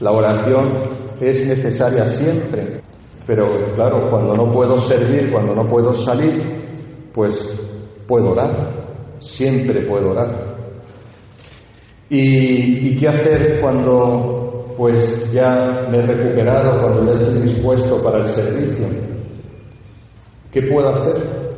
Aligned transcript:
La 0.00 0.12
oración 0.12 0.78
es 1.20 1.46
necesaria 1.46 2.04
siempre, 2.04 2.80
pero 3.26 3.70
claro, 3.74 4.08
cuando 4.10 4.34
no 4.34 4.50
puedo 4.50 4.80
servir, 4.80 5.30
cuando 5.30 5.54
no 5.54 5.66
puedo 5.68 5.92
salir, 5.92 6.42
pues 7.12 7.58
puedo 8.06 8.32
orar, 8.32 8.70
siempre 9.18 9.82
puedo 9.82 10.12
orar. 10.12 10.56
¿Y, 12.08 12.96
qué 12.96 13.08
hacer 13.08 13.60
cuando 13.60 14.74
pues 14.76 15.30
ya 15.32 15.86
me 15.90 15.98
he 15.98 16.06
recuperado, 16.06 16.80
cuando 16.80 17.04
ya 17.04 17.12
estoy 17.12 17.42
dispuesto 17.42 18.02
para 18.02 18.20
el 18.20 18.28
servicio? 18.28 18.86
¿Qué 20.50 20.62
puedo 20.62 20.88
hacer? 20.88 21.52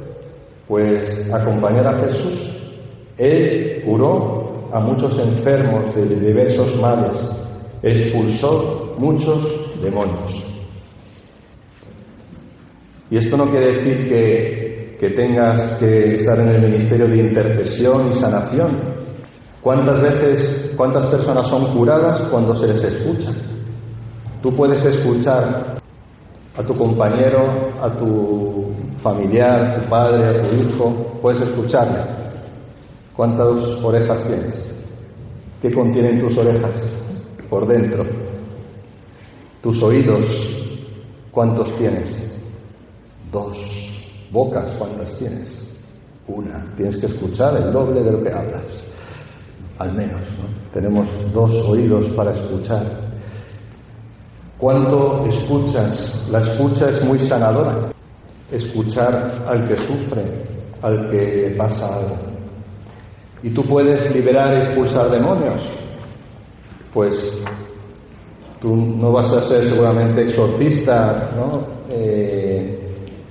Pues 0.66 1.32
acompañar 1.32 1.86
a 1.86 1.98
Jesús. 2.00 2.58
Él 3.16 3.82
curó 3.86 4.68
a 4.72 4.80
muchos 4.80 5.18
enfermos 5.20 5.94
de 5.94 6.06
diversos 6.06 6.78
males, 6.80 7.16
expulsó 7.82 8.94
muchos 8.98 9.82
demonios. 9.82 10.44
Y 13.10 13.16
esto 13.18 13.36
no 13.36 13.50
quiere 13.50 13.74
decir 13.74 14.08
que, 14.08 14.96
que 14.98 15.10
tengas 15.10 15.78
que 15.78 16.14
estar 16.14 16.38
en 16.38 16.48
el 16.48 16.62
ministerio 16.62 17.06
de 17.06 17.18
intercesión 17.18 18.08
y 18.08 18.12
sanación. 18.12 18.70
¿Cuántas 19.60 20.00
veces, 20.00 20.70
cuántas 20.76 21.06
personas 21.06 21.46
son 21.46 21.76
curadas 21.76 22.20
cuando 22.22 22.54
se 22.54 22.68
les 22.68 22.82
escucha? 22.82 23.32
Tú 24.40 24.54
puedes 24.54 24.84
escuchar 24.84 25.76
a 26.56 26.62
tu 26.62 26.76
compañero, 26.76 27.70
a 27.80 27.90
tu 27.92 28.72
familiar, 29.02 29.62
a 29.62 29.82
tu 29.82 29.88
padre, 29.88 30.28
a 30.28 30.42
tu 30.42 30.56
hijo, 30.56 31.18
puedes 31.20 31.42
escucharle. 31.42 32.00
¿Cuántas 33.14 33.60
orejas 33.82 34.20
tienes? 34.26 34.54
¿Qué 35.60 35.72
contienen 35.72 36.20
tus 36.20 36.36
orejas? 36.38 36.70
Por 37.52 37.66
dentro. 37.66 38.02
Tus 39.62 39.82
oídos, 39.82 40.24
¿cuántos 41.30 41.70
tienes? 41.76 42.32
Dos. 43.30 43.58
Bocas, 44.30 44.70
¿cuántas 44.78 45.18
tienes? 45.18 45.68
Una. 46.28 46.64
Tienes 46.78 46.96
que 46.96 47.04
escuchar 47.04 47.60
el 47.60 47.70
doble 47.70 48.02
de 48.02 48.10
lo 48.10 48.22
que 48.22 48.32
hablas. 48.32 48.62
Al 49.78 49.92
menos, 49.94 50.22
¿no? 50.22 50.72
Tenemos 50.72 51.06
dos 51.34 51.52
oídos 51.68 52.06
para 52.16 52.32
escuchar. 52.32 52.86
¿Cuánto 54.56 55.26
escuchas? 55.26 56.24
La 56.30 56.40
escucha 56.40 56.88
es 56.88 57.04
muy 57.04 57.18
sanadora. 57.18 57.92
Escuchar 58.50 59.44
al 59.46 59.68
que 59.68 59.76
sufre, 59.76 60.24
al 60.80 61.10
que 61.10 61.54
pasa 61.58 61.98
algo. 61.98 62.16
¿Y 63.42 63.50
tú 63.50 63.62
puedes 63.66 64.10
liberar 64.14 64.54
y 64.54 64.56
expulsar 64.56 65.10
demonios? 65.10 65.81
Pues 66.92 67.38
tú 68.60 68.76
no 68.76 69.12
vas 69.12 69.32
a 69.32 69.42
ser 69.42 69.64
seguramente 69.64 70.22
exorcista, 70.22 71.30
¿no? 71.36 71.66
Eh, 71.90 72.78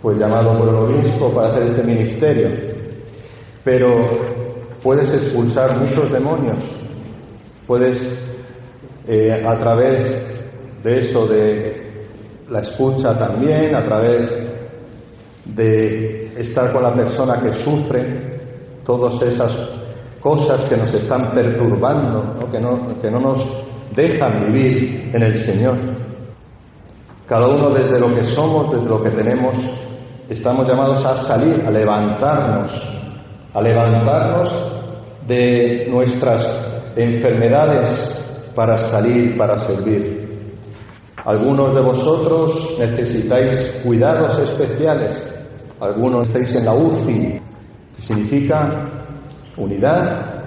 pues 0.02 0.18
llamado 0.18 0.58
por 0.58 0.70
el 0.70 0.76
obispo 0.76 1.32
para 1.32 1.50
hacer 1.50 1.64
este 1.64 1.84
ministerio. 1.84 2.50
Pero 3.64 4.02
puedes 4.82 5.14
expulsar 5.14 5.78
muchos 5.80 6.12
demonios. 6.12 6.58
Puedes, 7.68 8.20
eh, 9.08 9.44
a 9.46 9.58
través 9.60 10.26
de 10.84 11.00
eso, 11.00 11.28
de 11.28 11.82
la 12.50 12.62
escucha 12.62 13.18
también, 13.18 13.76
a 13.76 13.84
través 13.84 14.48
de 15.46 16.34
estar 16.38 16.74
con 16.74 16.84
la 16.84 16.94
persona 16.94 17.40
que 17.42 17.54
sufre, 17.54 18.40
todas 18.86 19.22
esas 19.22 19.81
cosas 20.22 20.62
que 20.66 20.78
nos 20.78 20.94
están 20.94 21.32
perturbando, 21.32 22.24
¿no? 22.40 22.50
Que, 22.50 22.60
no, 22.60 23.00
que 23.02 23.10
no 23.10 23.20
nos 23.20 23.64
dejan 23.96 24.46
vivir 24.48 25.10
en 25.14 25.24
el 25.24 25.36
Señor. 25.38 25.76
Cada 27.28 27.48
uno 27.48 27.70
desde 27.70 28.00
lo 28.00 28.14
que 28.14 28.24
somos, 28.24 28.72
desde 28.72 28.90
lo 28.90 29.02
que 29.02 29.10
tenemos, 29.10 29.56
estamos 30.30 30.68
llamados 30.68 31.04
a 31.06 31.16
salir, 31.16 31.64
a 31.66 31.72
levantarnos, 31.72 32.98
a 33.54 33.62
levantarnos 33.62 34.78
de 35.28 35.88
nuestras 35.90 36.72
enfermedades 36.96 38.22
para 38.54 38.78
salir, 38.78 39.38
para 39.38 39.60
servir. 39.60 40.22
Algunos 41.24 41.74
de 41.74 41.82
vosotros 41.82 42.76
necesitáis 42.80 43.82
cuidados 43.84 44.38
especiales, 44.40 45.34
algunos 45.80 46.28
estáis 46.28 46.56
en 46.56 46.66
la 46.66 46.74
UCI, 46.74 47.42
que 47.96 48.02
significa 48.02 49.01
unidad 49.58 50.44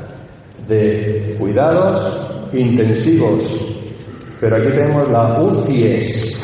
de 0.68 1.36
cuidados 1.38 2.48
intensivos. 2.52 3.42
Pero 4.40 4.56
aquí 4.56 4.66
tenemos 4.66 5.08
la 5.10 5.40
UCIES, 5.40 6.42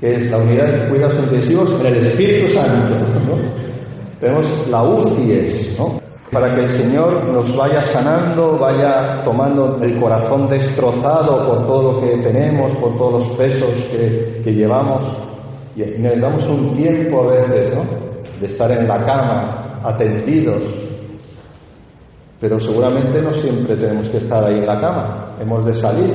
que 0.00 0.14
es 0.14 0.30
la 0.30 0.38
unidad 0.38 0.66
de 0.66 0.88
cuidados 0.88 1.18
intensivos 1.24 1.80
en 1.80 1.86
el 1.86 1.96
Espíritu 1.96 2.48
Santo. 2.54 2.94
Tenemos 4.20 4.68
la 4.68 4.82
UCIES, 4.82 5.76
¿no? 5.78 6.00
para 6.30 6.54
que 6.54 6.60
el 6.60 6.68
Señor 6.68 7.26
nos 7.28 7.56
vaya 7.56 7.82
sanando, 7.82 8.56
vaya 8.56 9.22
tomando 9.24 9.78
el 9.82 9.98
corazón 9.98 10.48
destrozado 10.48 11.46
por 11.46 11.66
todo 11.66 11.92
lo 11.92 12.00
que 12.00 12.18
tenemos, 12.18 12.72
por 12.74 12.96
todos 12.96 13.24
los 13.24 13.36
pesos 13.36 13.70
que, 13.90 14.40
que 14.44 14.52
llevamos. 14.52 15.02
Y 15.74 15.80
necesitamos 15.80 16.46
un 16.48 16.74
tiempo 16.76 17.22
a 17.22 17.34
veces, 17.34 17.74
¿no? 17.74 17.84
De 18.40 18.46
estar 18.46 18.70
en 18.70 18.86
la 18.86 19.04
cama, 19.04 19.80
atendidos. 19.82 20.62
Pero 22.40 22.58
seguramente 22.58 23.20
no 23.20 23.32
siempre 23.32 23.76
tenemos 23.76 24.08
que 24.08 24.16
estar 24.16 24.44
ahí 24.44 24.58
en 24.58 24.66
la 24.66 24.80
cama. 24.80 25.36
Hemos 25.40 25.66
de 25.66 25.74
salir. 25.74 26.14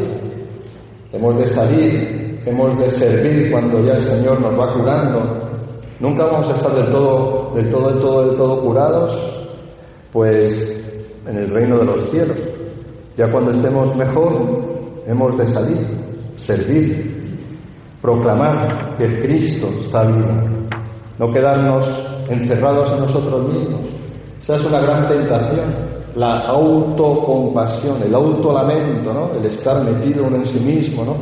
Hemos 1.15 1.37
de 1.37 1.47
salir, 1.47 2.41
hemos 2.45 2.77
de 2.77 2.91
servir 2.91 3.49
cuando 3.49 3.81
ya 3.81 3.93
el 3.93 4.01
Señor 4.01 4.41
nos 4.41 4.59
va 4.59 4.73
curando. 4.73 5.21
Nunca 6.01 6.25
vamos 6.25 6.49
a 6.49 6.57
estar 6.57 6.75
del 6.75 6.91
todo, 6.91 7.53
del 7.55 7.71
todo, 7.71 7.89
del 7.89 8.01
todo, 8.01 8.25
del 8.27 8.35
todo 8.35 8.61
curados, 8.61 9.47
pues 10.11 10.91
en 11.25 11.37
el 11.37 11.49
reino 11.51 11.77
de 11.77 11.85
los 11.85 12.01
cielos. 12.09 12.37
Ya 13.15 13.31
cuando 13.31 13.51
estemos 13.51 13.95
mejor, 13.95 14.33
hemos 15.07 15.37
de 15.37 15.47
salir, 15.47 15.87
servir, 16.35 17.39
proclamar 18.01 18.97
que 18.97 19.21
Cristo 19.21 19.69
está 19.79 20.03
vivo, 20.03 20.33
no 21.17 21.31
quedarnos 21.31 21.85
encerrados 22.27 22.91
en 22.91 22.99
nosotros 22.99 23.53
mismos. 23.53 23.85
Esa 24.41 24.55
es 24.57 24.65
una 24.65 24.79
gran 24.81 25.07
tentación, 25.07 25.73
la 26.15 26.39
autocompasión, 26.41 28.01
el 28.03 28.15
autolamento, 28.15 29.13
¿no? 29.13 29.31
El 29.37 29.45
estar 29.45 29.83
metido 29.83 30.25
uno 30.25 30.37
en 30.37 30.45
sí 30.45 30.59
mismo, 30.59 31.03
¿no? 31.03 31.15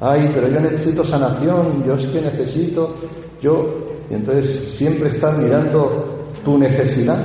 Ay, 0.00 0.28
pero 0.34 0.48
yo 0.48 0.58
necesito 0.58 1.04
sanación, 1.04 1.84
yo 1.84 1.94
es 1.94 2.06
que 2.06 2.20
necesito, 2.20 2.94
yo, 3.40 3.66
y 4.10 4.14
entonces 4.14 4.72
siempre 4.72 5.10
estar 5.10 5.40
mirando 5.40 6.30
tu 6.44 6.58
necesidad 6.58 7.18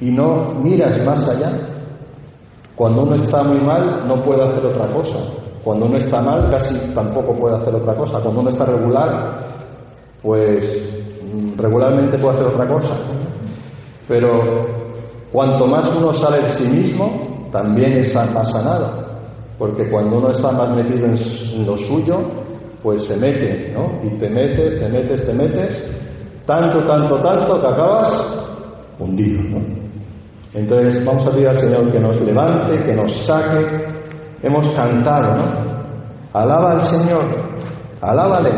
y 0.00 0.10
no 0.10 0.54
miras 0.62 1.04
más 1.06 1.28
allá. 1.28 1.52
Cuando 2.74 3.02
uno 3.02 3.14
está 3.14 3.42
muy 3.44 3.60
mal 3.60 4.06
no 4.08 4.22
puede 4.24 4.42
hacer 4.42 4.66
otra 4.66 4.88
cosa. 4.88 5.18
Cuando 5.62 5.86
uno 5.86 5.96
está 5.96 6.20
mal 6.20 6.50
casi 6.50 6.74
tampoco 6.94 7.34
puede 7.34 7.56
hacer 7.56 7.74
otra 7.74 7.94
cosa. 7.94 8.18
Cuando 8.18 8.40
uno 8.40 8.50
está 8.50 8.64
regular, 8.64 9.46
pues 10.20 10.92
regularmente 11.56 12.18
puede 12.18 12.34
hacer 12.34 12.46
otra 12.48 12.66
cosa. 12.66 12.94
Pero 14.08 14.81
cuanto 15.32 15.66
más 15.66 15.90
uno 15.96 16.12
sale 16.12 16.42
de 16.42 16.50
sí 16.50 16.68
mismo, 16.68 17.48
también 17.50 17.92
está 17.94 18.24
más 18.26 18.52
sanado. 18.52 19.02
Porque 19.58 19.88
cuando 19.88 20.18
uno 20.18 20.30
está 20.30 20.50
más 20.52 20.70
metido 20.70 21.06
en 21.06 21.66
lo 21.66 21.76
suyo, 21.76 22.18
pues 22.82 23.04
se 23.04 23.16
mete, 23.16 23.72
¿no? 23.74 23.92
Y 24.02 24.18
te 24.18 24.28
metes, 24.28 24.80
te 24.80 24.88
metes, 24.88 25.24
te 25.24 25.32
metes, 25.32 25.84
tanto, 26.46 26.80
tanto, 26.80 27.16
tanto, 27.16 27.60
que 27.60 27.66
acabas 27.66 28.38
hundido, 28.98 29.42
¿no? 29.50 29.82
Entonces 30.54 31.04
vamos 31.04 31.26
a 31.26 31.30
pedir 31.30 31.48
al 31.48 31.58
Señor 31.58 31.90
que 31.90 32.00
nos 32.00 32.20
levante, 32.20 32.82
que 32.84 32.92
nos 32.92 33.12
saque. 33.12 33.92
Hemos 34.42 34.68
cantado, 34.70 35.36
¿no? 35.36 35.62
Alaba 36.32 36.72
al 36.72 36.82
Señor, 36.82 37.24
alábale. 38.00 38.50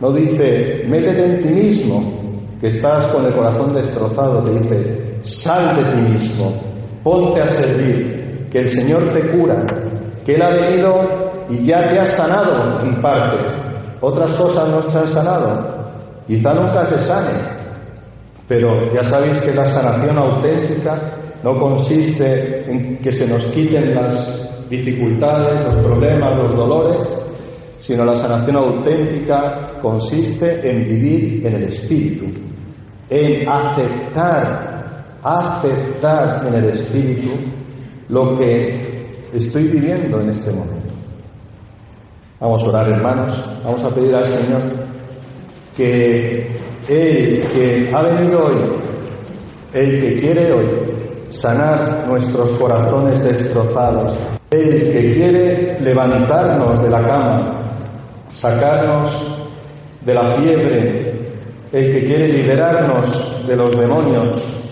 No 0.00 0.10
dice, 0.10 0.84
métete 0.88 1.24
en 1.24 1.42
ti 1.42 1.48
mismo, 1.48 2.12
que 2.60 2.68
estás 2.68 3.06
con 3.06 3.24
el 3.26 3.34
corazón 3.34 3.74
destrozado. 3.74 4.42
Te 4.42 4.58
dice, 4.58 4.93
sal 5.24 5.76
de 5.76 5.82
ti 5.82 6.12
mismo, 6.12 6.52
ponte 7.02 7.40
a 7.40 7.46
servir, 7.46 8.48
que 8.50 8.60
el 8.60 8.70
Señor 8.70 9.12
te 9.12 9.20
cura. 9.30 9.64
que 10.24 10.36
Él 10.36 10.42
ha 10.42 10.50
venido 10.50 11.44
y 11.50 11.66
ya 11.66 11.88
te 11.88 11.98
ha 12.00 12.06
sanado 12.06 12.80
en 12.80 13.00
parte. 13.02 13.38
Otras 14.00 14.30
cosas 14.32 14.68
no 14.68 14.82
se 14.90 14.98
han 14.98 15.08
sanado. 15.08 15.74
Quizá 16.26 16.54
nunca 16.54 16.86
se 16.86 16.98
sane, 16.98 17.32
pero 18.48 18.92
ya 18.94 19.04
sabéis 19.04 19.38
que 19.40 19.54
la 19.54 19.66
sanación 19.66 20.16
auténtica 20.16 20.98
no 21.42 21.58
consiste 21.58 22.64
en 22.70 22.96
que 22.98 23.12
se 23.12 23.28
nos 23.28 23.44
quiten 23.46 23.94
las 23.94 24.42
dificultades, 24.70 25.64
los 25.64 25.84
problemas, 25.84 26.38
los 26.38 26.54
dolores, 26.54 27.22
sino 27.78 28.04
la 28.04 28.14
sanación 28.14 28.56
auténtica 28.56 29.72
consiste 29.82 30.70
en 30.70 30.84
vivir 30.84 31.46
en 31.46 31.56
el 31.56 31.64
Espíritu, 31.64 32.24
en 33.10 33.46
aceptar, 33.46 34.73
aceptar 35.24 36.46
en 36.46 36.54
el 36.54 36.70
Espíritu 36.70 37.30
lo 38.08 38.38
que 38.38 39.28
estoy 39.32 39.64
viviendo 39.64 40.20
en 40.20 40.30
este 40.30 40.52
momento. 40.52 40.94
Vamos 42.38 42.62
a 42.62 42.68
orar, 42.68 42.88
hermanos, 42.90 43.44
vamos 43.64 43.82
a 43.82 43.88
pedir 43.88 44.14
al 44.14 44.24
Señor 44.24 44.60
que 45.74 46.56
Él 46.88 47.42
que 47.52 47.90
ha 47.92 48.02
venido 48.02 48.44
hoy, 48.44 48.54
el 49.72 50.00
que 50.00 50.20
quiere 50.20 50.52
hoy 50.52 50.66
sanar 51.30 52.06
nuestros 52.06 52.50
corazones 52.52 53.22
destrozados, 53.22 54.12
el 54.50 54.92
que 54.92 55.14
quiere 55.14 55.80
levantarnos 55.80 56.82
de 56.82 56.90
la 56.90 57.00
cama, 57.00 57.60
sacarnos 58.30 59.26
de 60.04 60.14
la 60.14 60.36
fiebre, 60.36 61.14
el 61.72 61.92
que 61.92 62.06
quiere 62.06 62.28
liberarnos 62.28 63.46
de 63.46 63.56
los 63.56 63.76
demonios, 63.76 64.63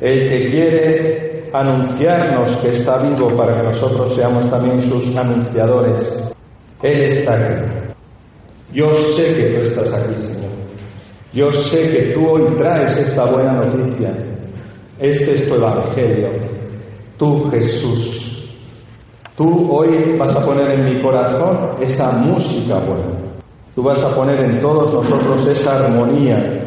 el 0.00 0.28
que 0.28 0.50
quiere 0.50 1.50
anunciarnos 1.52 2.56
que 2.58 2.68
está 2.68 2.98
vivo 2.98 3.34
para 3.36 3.56
que 3.56 3.62
nosotros 3.64 4.14
seamos 4.14 4.50
también 4.50 4.80
sus 4.82 5.14
anunciadores. 5.16 6.32
Él 6.82 7.02
está 7.02 7.34
aquí. 7.34 7.64
Yo 8.72 8.94
sé 8.94 9.34
que 9.34 9.44
tú 9.54 9.60
estás 9.62 9.94
aquí, 9.94 10.16
Señor. 10.16 10.50
Yo 11.32 11.52
sé 11.52 11.90
que 11.90 12.12
tú 12.12 12.26
hoy 12.26 12.42
traes 12.56 12.96
esta 12.96 13.24
buena 13.26 13.52
noticia. 13.52 14.12
Este 14.98 15.34
es 15.34 15.48
tu 15.48 15.54
Evangelio. 15.54 16.30
Tú, 17.16 17.50
Jesús. 17.50 18.50
Tú 19.36 19.70
hoy 19.70 20.16
vas 20.18 20.34
a 20.34 20.44
poner 20.44 20.72
en 20.72 20.84
mi 20.84 21.00
corazón 21.00 21.70
esa 21.80 22.12
música 22.12 22.80
buena. 22.80 23.18
Tú 23.74 23.82
vas 23.82 24.02
a 24.02 24.14
poner 24.14 24.42
en 24.42 24.60
todos 24.60 24.92
nosotros 24.92 25.46
esa 25.46 25.76
armonía 25.76 26.66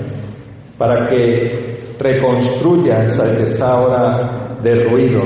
para 0.78 1.10
que 1.10 1.71
reconstruyas 2.02 3.20
al 3.20 3.38
que 3.38 3.44
está 3.44 3.74
ahora 3.74 4.58
derruido, 4.64 5.22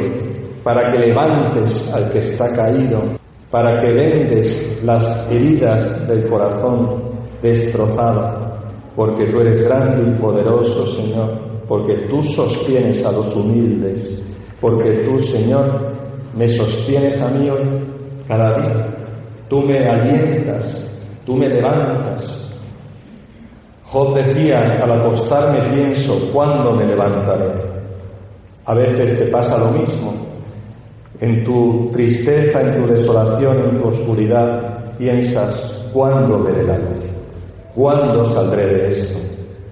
para 0.64 0.92
que 0.92 1.00
levantes 1.00 1.94
al 1.94 2.12
que 2.12 2.20
está 2.20 2.52
caído, 2.52 3.02
para 3.50 3.80
que 3.80 3.94
vendes 3.94 4.82
las 4.84 5.26
heridas 5.32 6.08
del 6.08 6.28
corazón 6.28 7.04
destrozado, 7.42 8.58
porque 8.96 9.26
tú 9.26 9.40
eres 9.40 9.64
grande 9.64 10.10
y 10.10 10.22
poderoso, 10.22 10.86
Señor, 10.88 11.40
porque 11.68 11.96
tú 12.10 12.22
sostienes 12.22 13.06
a 13.06 13.12
los 13.12 13.34
humildes, 13.36 14.22
porque 14.60 15.06
tú, 15.08 15.18
Señor, 15.20 15.94
me 16.36 16.50
sostienes 16.50 17.22
a 17.22 17.30
mí 17.30 17.50
hoy 17.50 17.64
cada 18.28 18.52
día. 18.62 18.96
Tú 19.48 19.62
me 19.62 19.78
alientas, 19.88 20.90
tú 21.26 21.36
me 21.36 21.48
levantas. 21.48 22.50
Job 23.96 24.14
decía, 24.14 24.60
al 24.84 24.92
acostarme 24.92 25.70
pienso, 25.70 26.20
¿cuándo 26.34 26.74
me 26.74 26.86
levantaré? 26.86 27.54
A 28.66 28.74
veces 28.74 29.18
te 29.18 29.28
pasa 29.28 29.58
lo 29.58 29.72
mismo. 29.72 30.14
En 31.22 31.46
tu 31.46 31.90
tristeza, 31.94 32.60
en 32.60 32.76
tu 32.76 32.92
desolación, 32.92 33.58
en 33.58 33.82
tu 33.82 33.88
oscuridad, 33.88 34.98
piensas, 34.98 35.80
¿cuándo 35.94 36.44
veré 36.44 36.66
la 36.66 36.78
luz? 36.78 37.06
¿Cuándo 37.74 38.26
saldré 38.34 38.66
de 38.66 38.92
esto? 38.92 39.18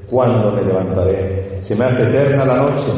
¿Cuándo 0.09 0.53
me 0.53 0.63
levantaré? 0.63 1.59
Se 1.61 1.75
me 1.75 1.83
hace 1.83 2.03
eterna 2.03 2.45
la 2.45 2.57
noche 2.59 2.93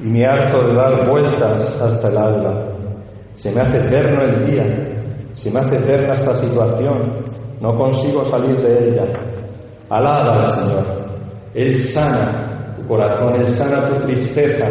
y 0.00 0.04
me 0.04 0.24
harto 0.24 0.68
de 0.68 0.74
dar 0.74 1.06
vueltas 1.06 1.78
hasta 1.82 2.08
el 2.08 2.16
alba. 2.16 2.64
Se 3.34 3.52
me 3.52 3.60
hace 3.60 3.76
eterno 3.76 4.22
el 4.22 4.46
día, 4.46 4.64
se 5.34 5.50
me 5.50 5.60
hace 5.60 5.76
eterna 5.76 6.14
esta 6.14 6.34
situación, 6.34 7.12
no 7.60 7.76
consigo 7.76 8.24
salir 8.24 8.56
de 8.62 8.88
ella. 8.88 9.04
Alaba 9.94 10.44
al 10.44 10.56
Señor, 10.56 10.84
Él 11.54 11.78
sana 11.78 12.74
tu 12.74 12.84
corazón, 12.88 13.40
Él 13.40 13.48
sana 13.48 13.90
tu 13.90 14.06
tristeza, 14.06 14.66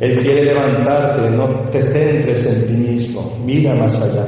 Él 0.00 0.18
quiere 0.24 0.46
levantarte, 0.46 1.30
no 1.30 1.70
te 1.70 1.80
centres 1.80 2.46
en 2.46 2.66
ti 2.66 2.72
mismo, 2.72 3.38
mira 3.44 3.76
más 3.76 4.02
allá, 4.02 4.26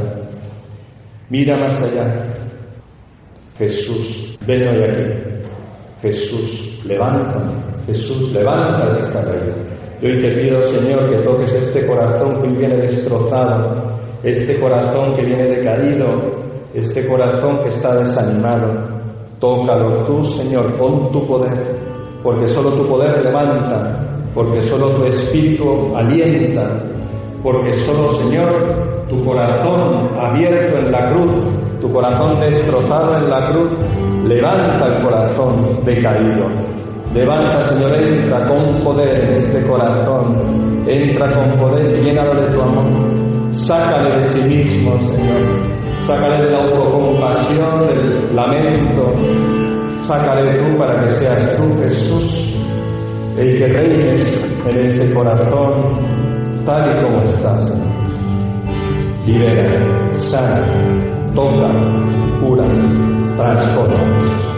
mira 1.29 1.57
más 1.57 1.83
allá. 1.83 2.07
Jesús, 3.59 4.39
ven 4.47 4.69
hoy 4.69 4.85
aquí. 4.85 5.09
Jesús, 6.03 6.81
levántame. 6.85 7.55
Jesús, 7.87 8.33
levanta 8.33 8.91
el 8.91 8.97
que 8.99 9.03
está 9.03 9.25
caído. 9.25 9.55
Yo 10.01 10.09
te 10.21 10.31
pido, 10.37 10.65
Señor, 10.67 11.11
que 11.11 11.17
toques 11.19 11.53
este 11.53 11.85
corazón 11.85 12.41
que 12.43 12.49
viene 12.49 12.77
destrozado, 12.77 13.99
este 14.23 14.57
corazón 14.61 15.17
que 15.17 15.23
viene 15.27 15.49
decaído, 15.49 16.33
este 16.75 17.09
corazón 17.09 17.59
que 17.65 17.71
está 17.71 17.97
desanimado. 17.97 18.92
Tócalo 19.43 20.05
tú, 20.05 20.23
Señor, 20.23 20.79
con 20.79 21.11
tu 21.11 21.27
poder, 21.27 21.77
porque 22.23 22.49
solo 22.49 22.71
tu 22.75 22.87
poder 22.87 23.25
levanta, 23.25 24.01
porque 24.33 24.63
solo 24.63 24.93
tu 24.93 25.03
espíritu 25.03 25.97
alienta, 25.97 26.81
porque 27.43 27.75
solo, 27.75 28.09
Señor, 28.13 29.05
tu 29.09 29.25
corazón 29.25 30.11
abierto 30.17 30.79
en 30.79 30.93
la 30.93 31.11
cruz, 31.11 31.33
tu 31.81 31.93
corazón 31.93 32.39
destrozado 32.39 33.19
en 33.19 33.31
la 33.31 33.51
cruz, 33.51 33.73
levanta 34.29 34.87
el 34.87 35.03
corazón 35.03 35.85
decaído. 35.85 36.47
Levanta, 37.13 37.63
Señor, 37.63 37.95
entra 37.97 38.49
con 38.49 38.85
poder 38.85 39.25
en 39.25 39.33
este 39.39 39.67
corazón, 39.67 40.85
entra 40.87 41.35
con 41.35 41.59
poder, 41.59 42.01
llénalo 42.01 42.41
de 42.41 42.47
tu 42.47 42.61
amor, 42.61 43.53
sácale 43.53 44.19
de 44.19 44.23
sí 44.23 44.49
mismo, 44.49 44.97
Señor, 45.01 45.72
sácale 46.07 46.45
de 46.45 46.51
la 46.51 46.59
autocompasión, 46.59 47.87
del 47.87 48.35
lamento, 48.37 49.13
sácale 50.03 50.55
tú 50.55 50.77
para 50.79 51.03
que 51.03 51.11
seas 51.11 51.57
tú, 51.57 51.79
Jesús, 51.83 52.55
el 53.37 53.59
que 53.59 53.67
reines 53.67 54.55
en 54.67 54.81
este 54.81 55.15
corazón 55.15 55.93
tal 56.65 56.91
y 56.91 57.03
como 57.03 57.19
estás. 57.23 57.73
Libera, 59.27 60.15
sana, 60.15 60.63
toca, 61.35 61.71
cura, 62.41 62.65
transforma. 63.37 64.53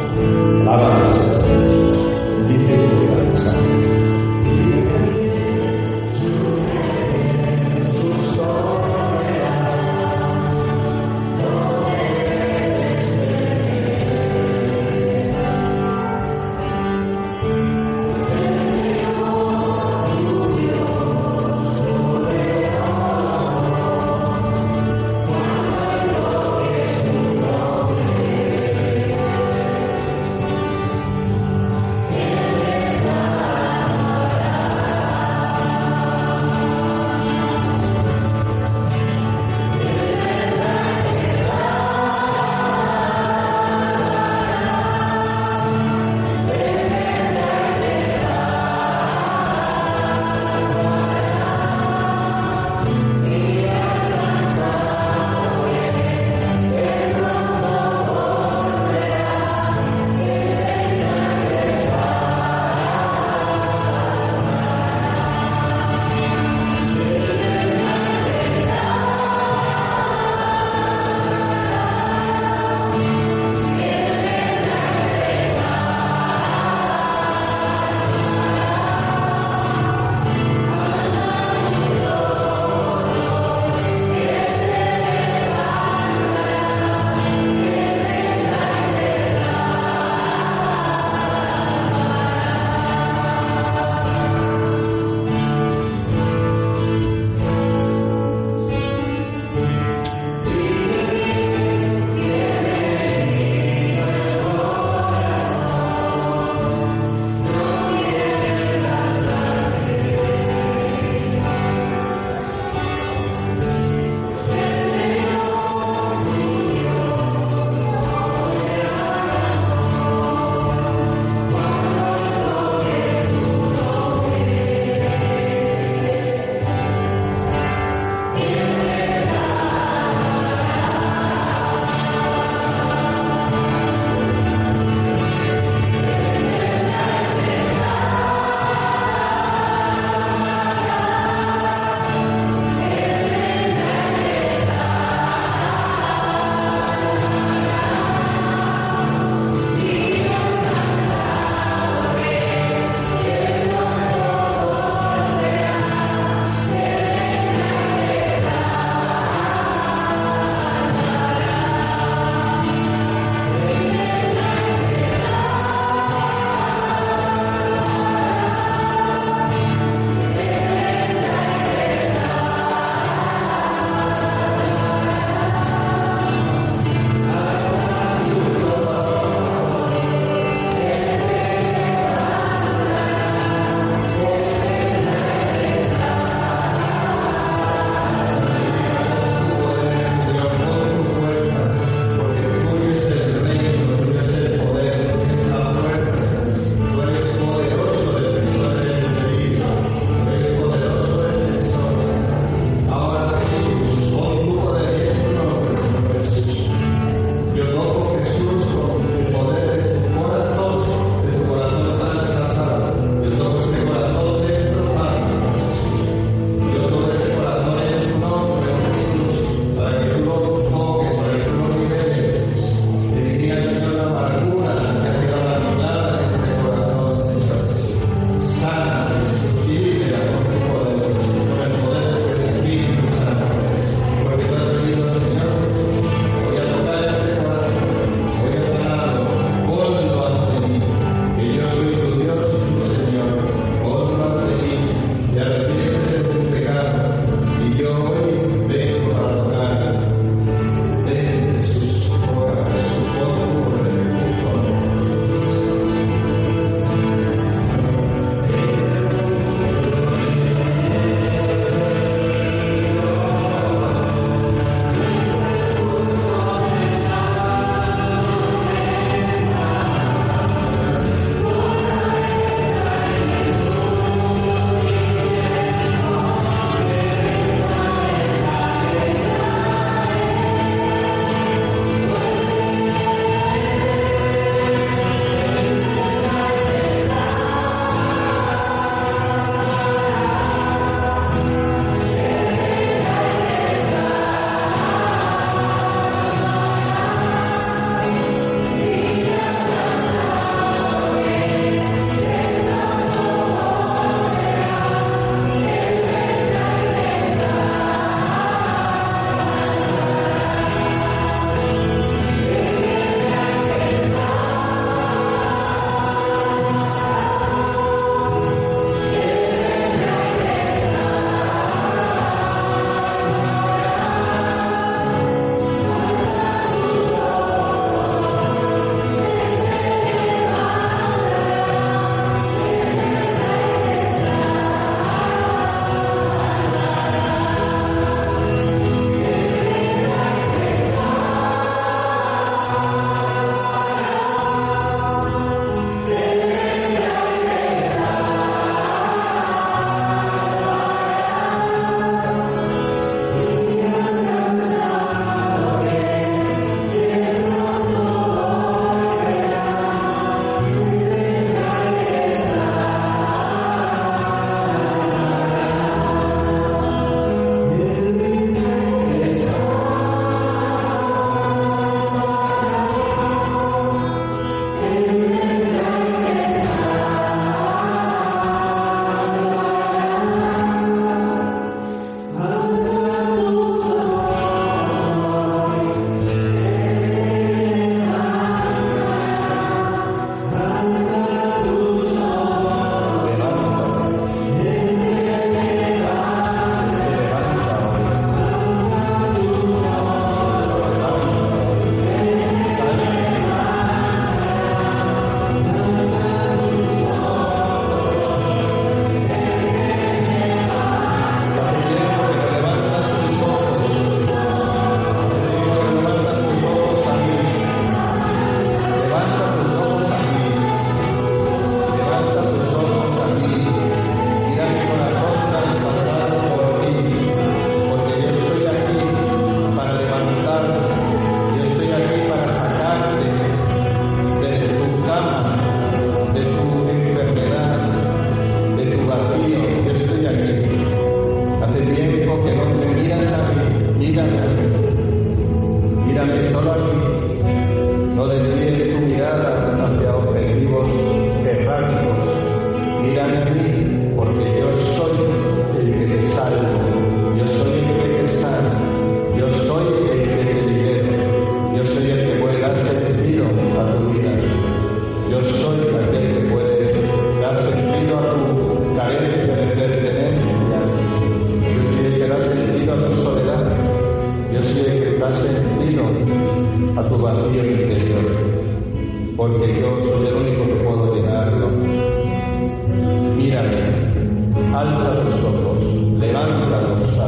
para 486.75 486.89
los 486.89 487.24